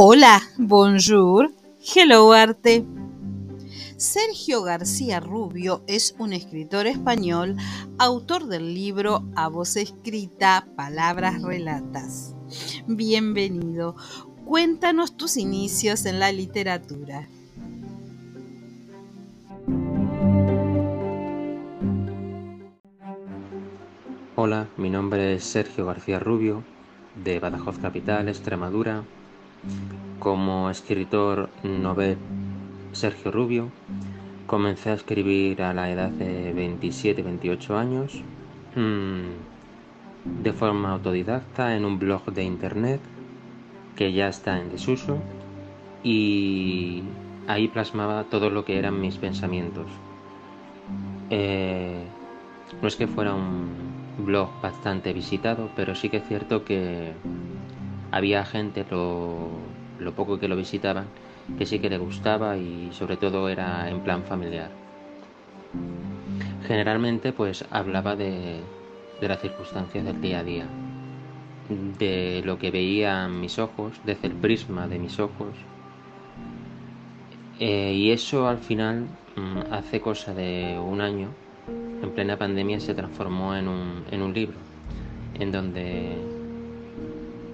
[0.00, 2.86] Hola, bonjour, hello arte.
[3.96, 7.56] Sergio García Rubio es un escritor español,
[7.98, 12.36] autor del libro A voz escrita, Palabras Relatas.
[12.86, 13.96] Bienvenido.
[14.44, 17.26] Cuéntanos tus inicios en la literatura.
[24.36, 26.62] Hola, mi nombre es Sergio García Rubio,
[27.16, 29.02] de Badajoz Capital, Extremadura.
[30.18, 32.18] Como escritor novel
[32.92, 33.70] Sergio Rubio,
[34.46, 38.22] comencé a escribir a la edad de 27-28 años,
[38.74, 43.00] mm, de forma autodidacta en un blog de internet
[43.94, 45.18] que ya está en desuso
[46.02, 47.02] y
[47.46, 49.86] ahí plasmaba todo lo que eran mis pensamientos.
[51.30, 52.04] Eh,
[52.80, 53.68] no es que fuera un
[54.18, 57.12] blog bastante visitado, pero sí que es cierto que
[58.10, 59.50] había gente, lo,
[59.98, 61.06] lo poco que lo visitaban,
[61.56, 64.70] que sí que le gustaba y sobre todo era en plan familiar.
[66.66, 68.60] Generalmente pues hablaba de,
[69.20, 70.66] las circunstancias del día a día,
[71.98, 75.54] de lo que veían mis ojos, desde el prisma de mis ojos.
[77.58, 81.28] Eh, y eso al final, mm, hace cosa de un año,
[82.02, 84.56] en plena pandemia se transformó en un, en un libro,
[85.38, 86.37] en donde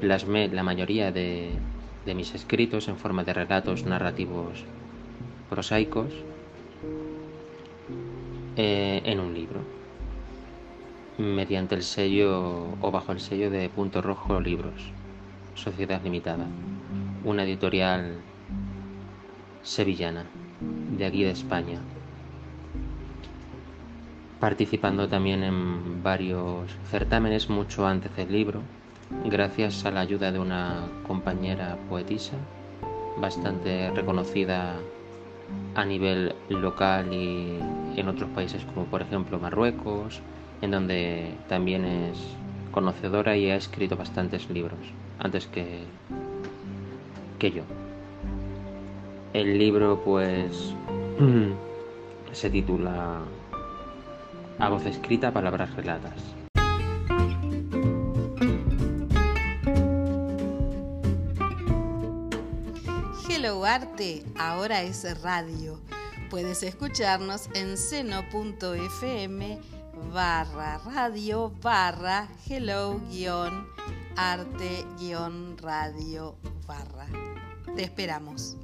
[0.00, 1.50] plasmé la mayoría de,
[2.06, 4.64] mis escritos en forma de relatos narrativos
[5.50, 6.12] prosaicos
[8.56, 9.60] eh, en un libro,
[11.18, 14.90] mediante el sello o bajo el sello de Punto Rojo Libros,
[15.54, 16.46] Sociedad Limitada,
[17.24, 18.14] una editorial
[19.62, 20.24] sevillana,
[20.96, 21.80] de aquí de España
[24.40, 28.62] participando también en varios certámenes mucho antes del libro,
[29.24, 32.36] gracias a la ayuda de una compañera poetisa
[33.20, 34.76] bastante reconocida
[35.74, 37.58] a nivel local y
[37.96, 40.20] en otros países como por ejemplo Marruecos,
[40.62, 42.18] en donde también es
[42.70, 44.78] conocedora y ha escrito bastantes libros
[45.18, 45.80] antes que,
[47.38, 47.62] que yo.
[49.32, 50.74] El libro pues
[52.32, 53.20] se titula
[54.58, 56.37] a voz escrita, palabras relatas.
[63.48, 65.80] Arte, ahora es radio.
[66.28, 69.58] Puedes escucharnos en seno.fm
[70.12, 73.66] barra radio barra hello guion
[74.16, 77.06] arte guion radio barra.
[77.74, 78.58] Te esperamos.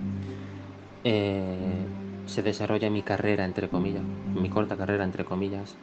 [1.04, 1.84] eh,
[2.26, 4.02] se desarrolla mi carrera, entre comillas,
[4.34, 5.76] mi corta carrera, entre comillas,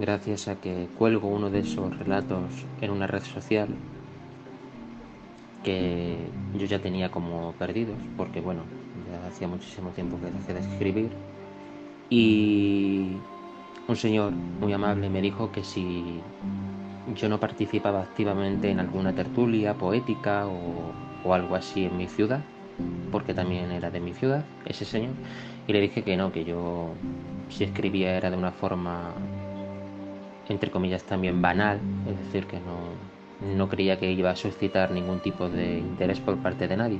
[0.00, 3.68] gracias a que cuelgo uno de esos relatos en una red social
[5.62, 6.16] que
[6.58, 8.62] yo ya tenía como perdidos, porque bueno,
[9.10, 11.10] ya hacía muchísimo tiempo que dejé de escribir.
[12.10, 13.16] Y
[13.88, 16.20] un señor muy amable me dijo que si
[17.16, 22.42] yo no participaba activamente en alguna tertulia poética o, algo así en mi ciudad,
[23.10, 25.12] porque también era de mi ciudad, ese señor,
[25.66, 26.94] y le dije que no, que yo
[27.48, 29.12] si escribía era de una forma,
[30.48, 35.20] entre comillas, también banal, es decir, que no, no creía que iba a suscitar ningún
[35.20, 36.98] tipo de interés por parte de nadie.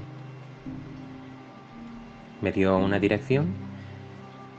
[2.40, 3.46] Me dio una dirección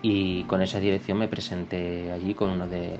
[0.01, 2.97] y con esa dirección me presenté allí con uno de,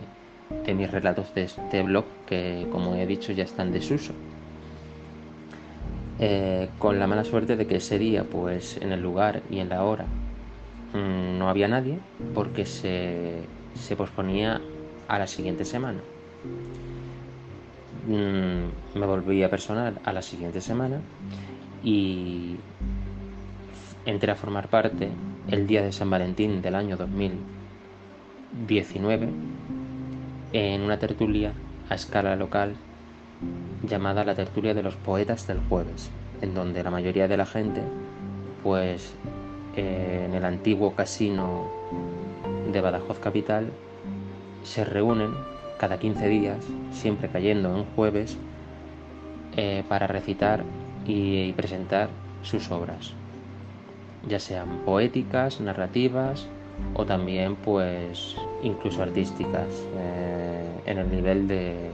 [0.66, 4.14] de mis relatos de este blog que, como he dicho, ya están en desuso.
[6.20, 9.70] Eh, con la mala suerte de que ese día, pues en el lugar y en
[9.70, 10.06] la hora,
[10.94, 12.00] mm, no había nadie
[12.34, 13.44] porque se
[13.76, 14.60] se posponía
[15.08, 16.00] a la siguiente semana.
[18.08, 21.02] Mm, me volví a personal a la siguiente semana
[21.84, 22.56] y
[24.06, 25.10] entré a formar parte
[25.50, 29.30] el día de San Valentín del año 2019
[30.54, 31.52] en una tertulia
[31.90, 32.76] a escala local
[33.84, 36.10] llamada la tertulia de los poetas del jueves,
[36.42, 37.82] en donde la mayoría de la gente,
[38.64, 39.14] pues
[39.76, 41.70] en el antiguo casino
[42.72, 43.72] de Badajoz Capital,
[44.64, 45.32] se reúnen
[45.78, 48.38] cada 15 días, siempre cayendo en jueves,
[49.58, 50.64] eh, para recitar
[51.06, 52.10] y, presentar
[52.42, 53.14] sus obras,
[54.28, 56.48] ya sean poéticas, narrativas
[56.94, 59.68] o también pues incluso artísticas
[59.98, 61.90] eh, en el nivel de,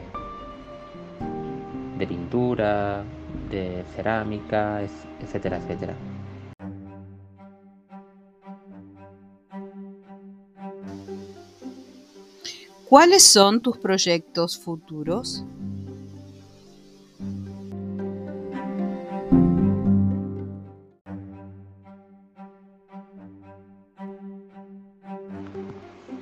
[2.01, 3.03] de pintura,
[3.51, 4.81] de cerámica,
[5.21, 5.93] etcétera, etcétera.
[12.89, 15.45] ¿Cuáles son tus proyectos futuros?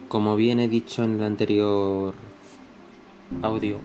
[0.09, 2.13] Como bien he dicho en el anterior
[3.41, 3.79] audio,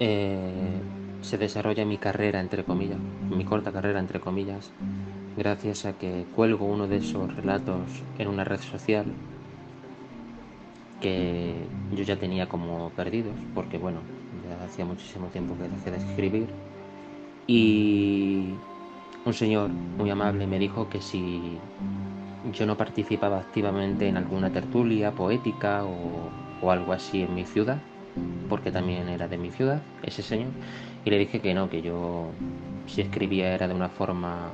[0.00, 0.80] eh,
[1.20, 2.98] se desarrolla mi carrera, entre comillas,
[3.30, 4.72] mi corta carrera, entre comillas,
[5.36, 9.06] gracias a que cuelgo uno de esos relatos en una red social
[11.00, 11.54] que
[11.94, 14.00] yo ya tenía como perdidos, porque bueno,
[14.48, 16.48] ya hacía muchísimo tiempo que dejé de escribir.
[17.46, 18.54] Y
[19.24, 21.58] un señor muy amable me dijo que si
[22.52, 27.82] yo no participaba activamente en alguna tertulia poética o, algo así en mi ciudad,
[28.48, 30.50] porque también era de mi ciudad, ese señor,
[31.04, 32.30] y le dije que no, que yo
[32.86, 34.50] si escribía era de una forma,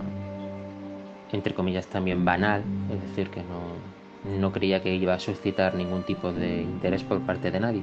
[1.32, 2.62] entre comillas, también banal,
[2.92, 7.20] es decir, que no, no creía que iba a suscitar ningún tipo de interés por
[7.20, 7.82] parte de nadie.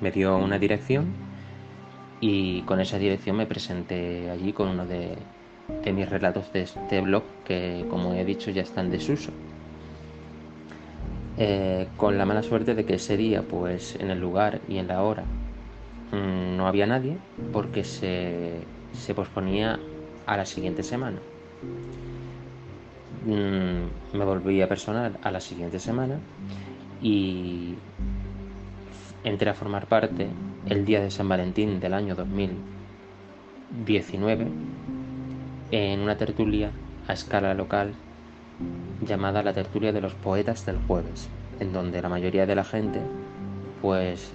[0.00, 1.06] Me dio una dirección
[2.20, 5.16] y con esa dirección me presenté allí con uno de,
[5.92, 9.32] mis relatos de este blog que, como he dicho, ya están en desuso.
[11.38, 14.88] Eh, con la mala suerte de que ese día, pues en el lugar y en
[14.88, 15.24] la hora,
[16.12, 17.16] mm, no había nadie
[17.52, 18.60] porque se,
[18.92, 19.78] se posponía
[20.26, 21.18] a la siguiente semana.
[23.24, 26.18] Mm, me volví a personal a la siguiente semana
[27.00, 27.74] y
[29.24, 30.28] entré a formar parte
[30.66, 34.46] el día de San Valentín del año 2019
[35.70, 36.70] en una tertulia
[37.06, 37.94] a escala local
[39.06, 41.28] llamada la tertulia de los poetas del jueves,
[41.60, 43.00] en donde la mayoría de la gente,
[43.80, 44.32] pues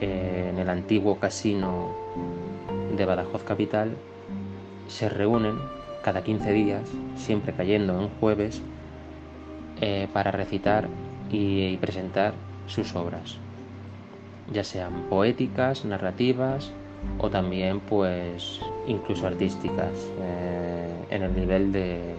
[0.00, 1.92] en el antiguo casino
[2.96, 3.96] de Badajoz Capital,
[4.86, 5.56] se reúnen
[6.02, 8.62] cada 15 días, siempre cayendo en jueves,
[9.80, 10.88] eh, para recitar
[11.30, 12.34] y, presentar
[12.66, 13.36] sus obras,
[14.52, 16.72] ya sean poéticas, narrativas
[17.18, 22.16] o también pues incluso artísticas eh, en el nivel de,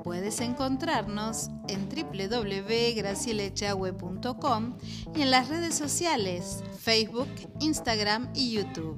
[0.03, 4.77] Puedes encontrarnos en www.gracielechagüe.com
[5.15, 8.97] y en las redes sociales Facebook, Instagram y YouTube.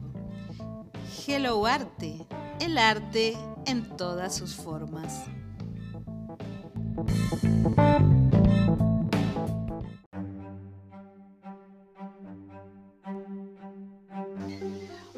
[1.27, 2.25] Hello Arte,
[2.61, 5.25] el arte en todas sus formas.